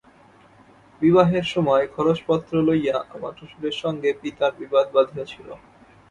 বিবাহের 1.01 1.45
সময় 1.53 1.85
খরচ-পত্র 1.87 2.53
লইয়া 2.67 2.97
আমার 3.09 3.33
শ্বশুরের 3.39 3.75
সঙ্গে 3.83 4.09
পিতার 4.21 4.51
বিবাদ 4.61 4.85
বাধিয়াছিল। 4.95 5.47